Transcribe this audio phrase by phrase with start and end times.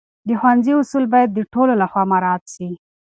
[0.27, 2.69] د ښوونځي اصول باید د ټولو لخوا مراعت سي.